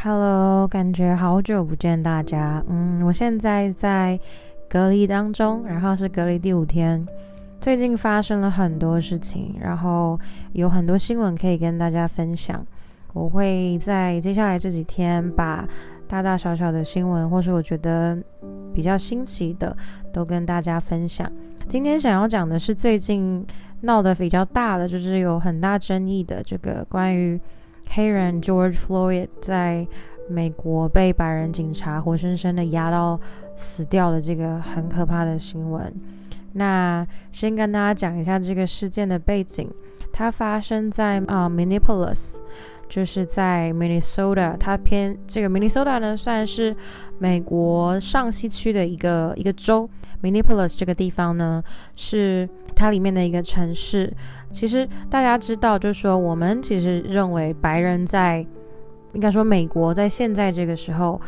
[0.00, 2.62] Hello，感觉好久不见大家。
[2.68, 4.18] 嗯，我现在在
[4.68, 7.04] 隔离当中，然后是隔离第五天。
[7.60, 10.16] 最近发生了很多事情，然后
[10.52, 12.64] 有很多新闻可以跟大家分享。
[13.12, 15.66] 我会在接下来这几天把
[16.06, 18.16] 大大小小的新闻，或是我觉得
[18.72, 19.76] 比较新奇的，
[20.12, 21.28] 都跟大家分享。
[21.68, 23.44] 今天想要讲的是最近
[23.80, 27.38] 闹得比较大的，就是有很大争议的这个关于。
[27.90, 29.86] 黑人 George Floyd 在
[30.28, 33.18] 美国被白人警察活生生的压到
[33.56, 35.92] 死掉的这个很可怕的新闻。
[36.52, 39.70] 那先跟大家讲一下这个事件的背景，
[40.12, 42.36] 它发生在啊、Minneapolis，
[42.88, 44.56] 就是在 Minnesota。
[44.58, 46.76] 它偏这个 Minnesota 呢，算是
[47.18, 49.88] 美国上西区的一个一个州。
[50.22, 51.62] Minneapolis 这个地方呢，
[51.94, 54.12] 是它里面的一个城市。
[54.50, 58.44] 其实大家知道，就是说我们其实认为白人在，
[59.12, 61.20] 应该说美国在现在这个时候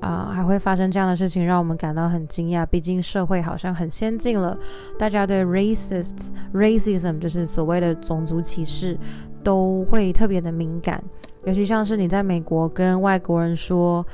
[0.00, 2.64] 啊、还会发生这样的事情，让我们感到很惊讶。
[2.66, 4.56] 毕竟社会好像很先进了，
[4.98, 8.98] 大家对 racist racism 就是所谓的种族歧视
[9.42, 11.02] 都会特别的敏感，
[11.44, 14.06] 尤其像是你在美国跟外国人说。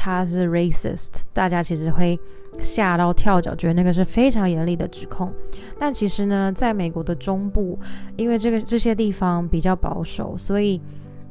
[0.00, 2.16] 他是 racist，大家其实会
[2.60, 5.32] 吓到跳脚，觉得那个是非常严厉的指控。
[5.78, 7.78] 但其实呢，在美国的中部，
[8.16, 10.80] 因为这个这些地方比较保守，所以，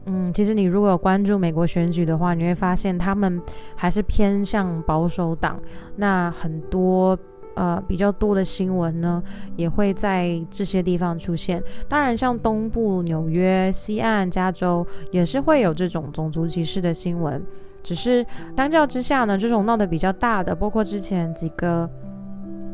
[0.06, 3.42] 嗯，其实你如果有关注美国选举的话，你会发现他们
[3.76, 5.60] 还是偏向保守党。
[5.98, 7.18] 那很多
[7.56, 9.22] 呃比较多的新闻呢，
[9.58, 11.62] 也会在这些地方出现。
[11.90, 17.44] 当然，像东部纽约、西岸、加州，也是会有这种种族歧视的新闻。
[17.88, 18.26] 只是
[18.58, 21.90] 相较之下呢，这种闹得比较大的，包括之前几个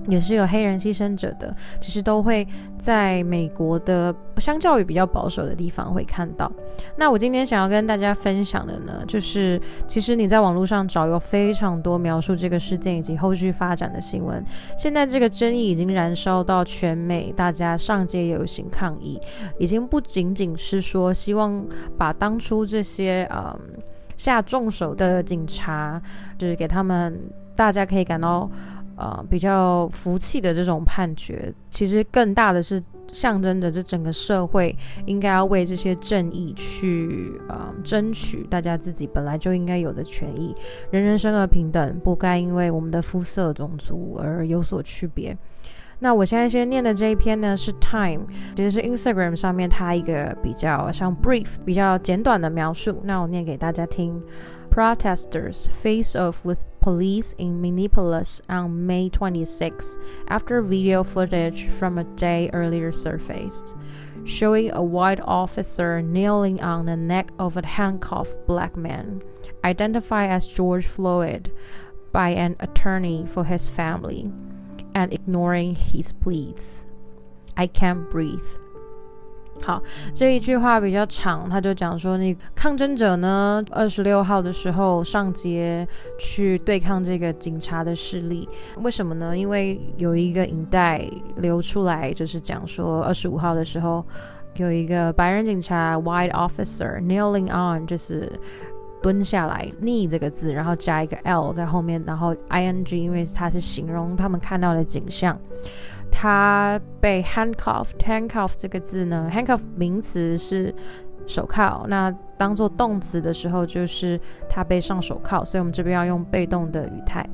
[0.07, 2.47] 也是有黑人牺牲者的，其实都会
[2.79, 6.51] 在美国的相较于比较保守的地方会看到。
[6.97, 14.43] 那我今天想要跟大家分享的呢，就是其实你在网络上找有非常多描述这个事件以及后续发展的新闻。
[14.75, 19.19] 现在这个争议已经燃烧到全美，大家上街游行抗议，
[19.59, 21.63] 已经不仅仅是说希望
[21.99, 23.59] 把当初这些嗯。
[24.23, 26.01] 下重手的警察，
[26.37, 27.19] 就是给他们
[27.57, 28.49] 大家可以感到
[28.95, 31.53] 呃比较服气的这种判决。
[31.69, 34.73] 其实更大的是象征着这整个社会
[35.05, 40.55] 应该要为这些正义去呃争取，大家自己本来就应该有的权益。
[40.89, 45.37] 人人生而平等，不该因为我们的肤色、种族而有所区别。
[46.00, 53.00] 那我现在先念的这一篇呢，是 Time，其实是 Instagram 上面它一个比较像 brief、比较简短的描述。
[53.04, 54.22] 那我念给大家听：
[54.70, 59.98] Protesters face off with police in Minneapolis on May 26
[60.28, 63.74] after video footage from a day earlier surfaced,
[64.24, 69.20] showing a white officer kneeling on the neck of a handcuffed black man,
[69.64, 71.50] identified as George Floyd
[72.12, 74.30] by an attorney for his family.
[74.95, 76.83] And ignoring his pleas,
[77.55, 78.45] I can't breathe.
[79.63, 79.81] 好，
[80.13, 85.87] 这一句话比较长，他就讲说，那抗争者呢，二十六号的时候上街
[86.19, 88.47] 去对抗这个警察的势力。
[88.83, 89.35] 为什么呢？
[89.35, 91.03] 因为有一个影带
[91.37, 94.05] 流出来，就是讲说二十五号的时候
[94.57, 98.31] 有一个白人警察 （white officer） kneeling on，就是。
[99.03, 105.37] 蹲下来，knee 这个字，然后加一个 l 在后面，然后 ing，因为它是形容他们看到的景象。
[106.09, 110.73] 他被 handcuffed，handcuff 这个字呢，handcuff 名词是
[111.27, 114.19] 手铐，那当做动词的时候就是
[114.49, 117.27] 他被上手铐，所以我们这边要用被动的语态。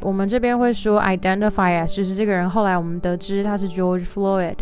[0.00, 4.56] 我们这边会说 identify as，就是这个人后来我们得知他是 George Floyd。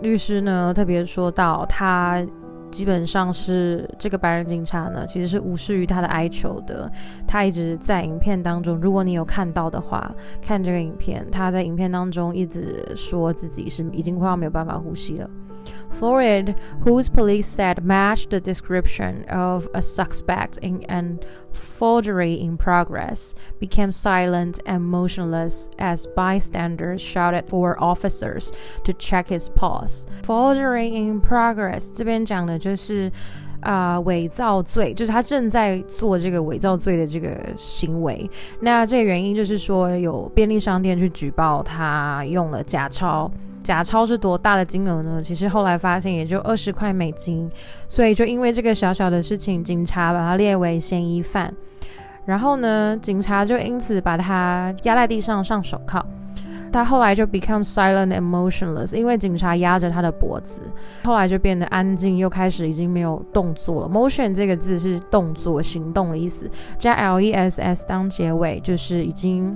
[0.00, 2.24] 律师呢特别说到他。
[2.70, 6.90] 基本上是这个白人警察呢，其实是无视于他的哀求的。
[7.26, 15.28] 他一直在影片当中，如果你有看到的话，看这个影片，他在影片当中一直说自己是已经快要没有办法呼吸了。
[15.91, 21.19] Floyd, whose police said matched the description of a suspect in an
[21.53, 28.51] forgery in progress, became silent and motionless as bystanders shouted for officers
[28.83, 30.05] to check his pulse.
[30.23, 33.11] Forgery in progress 这边讲的就是
[33.61, 38.27] 啊、呃、伪造罪，就是他正在做这个伪造罪的这个行为。
[38.59, 43.31] 那这个原因就是说有便利商店去举报他用了假钞。
[43.68, 45.20] 假钞是多大的金额呢？
[45.22, 47.50] 其实后来发现也就二十块美金，
[47.86, 51.52] 所以就因为这个小小的事情，警察把他列为嫌疑犯。
[52.24, 56.02] 然后呢，警察就因此把他压在地上上手铐。
[56.72, 60.62] 他后来就 become silent and motionless，因为警察压着他的脖子，
[61.04, 63.86] 后来就变得安静，又开始已经没有动作了。
[63.86, 69.54] motion 这个字是动作、行动的意思，加 l e s s 当结尾，就是已经。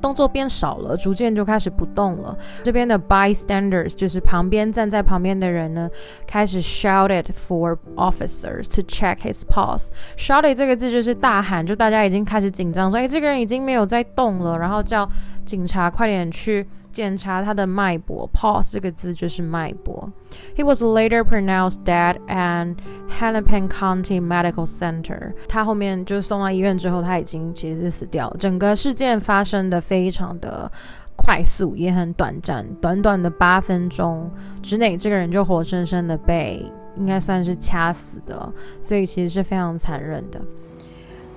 [0.00, 2.36] 动作变少了，逐渐就开始不动了。
[2.62, 5.88] 这边的 bystanders 就是旁边站在旁边的人呢，
[6.26, 9.88] 开始 shouted for officers to check his pulse。
[10.16, 15.08] shouted 这个字就是大喊，就大家已经开始紧张，说：“哎，这个人已经没有在动了。”然后叫
[15.44, 16.66] 警察快点去。
[16.99, 20.09] 检查他的脉搏，pulse 这个字就是脉搏。
[20.55, 22.75] He was later pronounced dead at
[23.19, 25.33] Hennepin County Medical Center。
[25.47, 28.37] 他后面就是送到医院之后，他已经其实是死掉了。
[28.39, 30.71] 整个事件发生的非常的
[31.17, 34.31] 快速，也很短暂，短短的八分钟
[34.61, 36.65] 之内，这个人就活生生的被
[36.95, 40.41] 应该算是掐死的，所以其实是非常残忍的。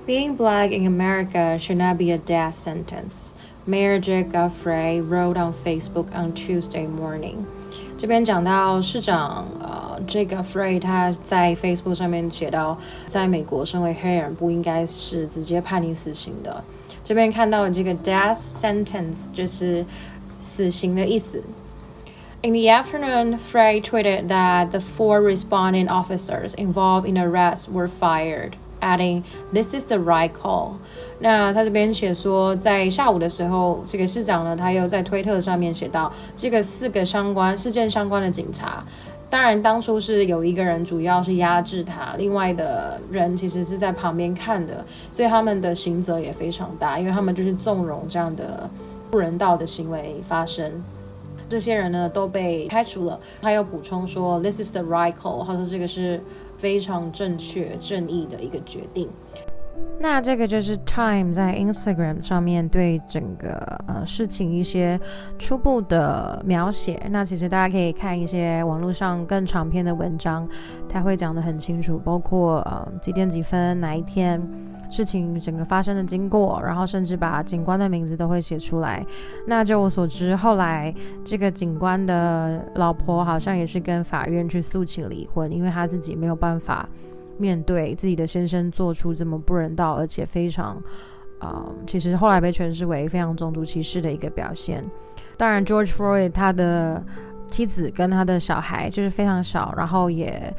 [0.07, 3.33] Being black in America should not be a death sentence.
[3.65, 7.45] Mayor Jack Guthrie wrote on Facebook on Tuesday morning。
[7.97, 12.77] 这边讲到市长呃，Jack Guthrie 他在 Facebook 上面写到，
[13.07, 16.63] 在美国身为黑人不应该是直接判你死刑的。
[17.03, 19.85] 这边看到的这个 death sentence 就是
[20.39, 21.43] 死刑的意思。
[22.41, 28.53] In the afternoon, Frey tweeted that the four responding officers involved in the arrest were fired.
[28.84, 30.72] Adding, "This is the right call."
[31.18, 38.84] 那他这边写说，在下午的时候，这个市长呢，他又在推特上面写到，这个四个相关事件相关的警察，
[39.30, 48.68] 当然当初是有一个人主要是压制他，另外的人其实是在旁边看的，所以他们的刑责也非常大，因为他们就是纵容这样的
[49.10, 50.70] 不人道的行为发生。
[51.48, 53.18] 这些人呢都被开除了。
[53.40, 56.20] 他又补充说，This is the right call，他说这个是。
[56.56, 59.08] 非常正确、正义的一个决定。
[59.98, 63.50] 那这个就是 Time 在 Instagram 上面对整个
[63.86, 64.98] 呃事情一些
[65.38, 67.00] 初步的描写。
[67.10, 70.48] 那其实大家可以看一些网络上更长篇的文章，
[70.88, 74.40] 他会讲得很清楚，包括呃几点几分哪一天。
[74.90, 79.04] 事情整个发生的经过，然后甚至把警官的名字都会写出来。
[79.46, 80.94] 那就我所知，后来
[81.24, 86.88] 这个警官的老婆好像也是跟法院去诉请离婚，因为他自己没有办法
[87.38, 90.80] 面对自己的先生做出这么不人道，而且非常，
[91.38, 94.84] 啊、其实后来被诠释为非常种族歧视的一个表现。
[95.36, 97.02] 当然，George Floyd 他的
[97.46, 100.54] 妻子跟他的小孩就是非常小，然后也。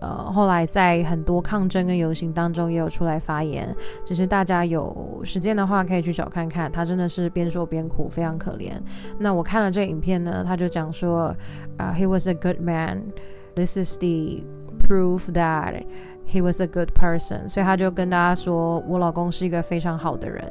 [0.00, 3.74] 呃，后来在很多抗争跟游行当中也有出来发言，
[4.04, 8.72] 只是大家有时间的话可以去找看看，他真的是边说边哭，非常可怜。
[9.18, 11.34] 那我看了这个影片呢，他就讲说，
[11.76, 13.02] 啊、uh,，He was a good man.
[13.54, 14.42] This is the
[14.86, 15.84] proof that
[16.28, 17.48] he was a good person.
[17.48, 20.44] 所以他就跟大家说，我老公是一个非常好的人，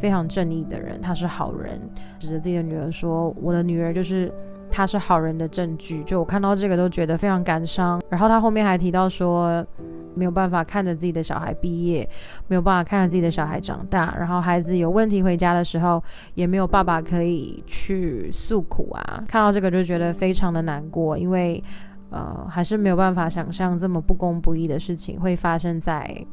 [0.00, 1.80] 非常正义的人，他是好人。
[2.18, 4.32] 指着自己的女儿说，我的女儿就是。
[4.78, 8.00] 他是好人的证据，就我看到这个都觉得非常感伤。
[8.08, 9.66] 然后他后面还提到说，
[10.14, 12.08] 没有办法看着自己的小孩毕业，
[12.46, 16.00] 没有办法看着自己的小孩长大，然后孩子有问题回家的时候，
[16.34, 19.24] 也没有爸爸可以去诉苦啊。
[19.26, 21.60] 看到这个就觉得非常的难过，因为
[22.10, 26.24] 呃，还是没有办法想象这么不公不义的事情会发生在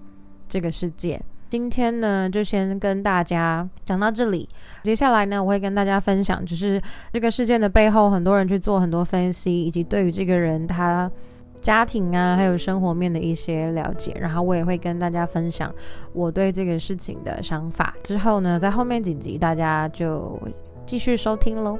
[0.48, 1.20] 这个世界。
[1.56, 4.46] 今天呢，就先跟大家讲到这里。
[4.84, 6.82] 接下来呢，我会跟大家分享，就是
[7.14, 11.10] 这个事件的背后，很多人去做很多分析，以及对于这个人他
[11.62, 14.18] 家庭啊，还有生活面的一些了解。
[14.20, 15.74] 然后我也会跟大家分享
[16.12, 17.96] 我对这个事情的想法。
[18.04, 20.38] 之后呢，在后面几集大家就
[20.86, 21.80] 继续收听喽。